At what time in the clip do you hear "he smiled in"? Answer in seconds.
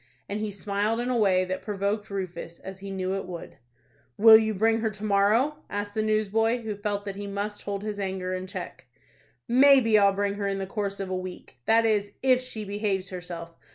0.39-1.09